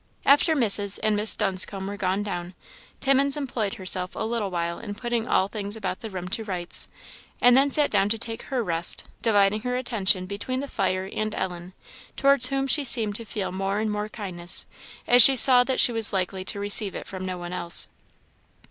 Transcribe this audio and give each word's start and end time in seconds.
After 0.25 0.55
Mrs. 0.55 0.97
and 1.03 1.15
Miss 1.15 1.35
Dunscombe 1.35 1.85
were 1.85 1.95
gone 1.95 2.23
down, 2.23 2.55
Timmins 3.01 3.37
employed 3.37 3.75
herself 3.75 4.15
a 4.15 4.25
little 4.25 4.49
while 4.49 4.79
in 4.79 4.95
putting 4.95 5.27
all 5.27 5.47
things 5.47 5.75
about 5.75 5.99
the 5.99 6.09
room 6.09 6.27
to 6.29 6.43
rights; 6.43 6.87
and 7.39 7.55
then 7.55 7.69
sat 7.69 7.91
down 7.91 8.09
to 8.09 8.17
take 8.17 8.41
her 8.49 8.63
rest, 8.63 9.03
dividing 9.21 9.61
her 9.61 9.77
attention 9.77 10.25
between 10.25 10.59
the 10.59 10.67
fire 10.67 11.05
and 11.13 11.35
Ellen, 11.35 11.73
towards 12.17 12.47
whom 12.47 12.65
she 12.65 12.83
seemed 12.83 13.13
to 13.17 13.25
feel 13.25 13.51
more 13.51 13.77
and 13.77 13.91
more 13.91 14.09
kindness, 14.09 14.65
as 15.05 15.21
she 15.21 15.35
saw 15.35 15.63
that 15.65 15.79
she 15.79 15.91
was 15.91 16.11
likely 16.11 16.43
to 16.45 16.59
receive 16.59 16.95
it 16.95 17.05
from 17.05 17.23
no 17.23 17.37
one 17.37 17.53
else. 17.53 17.87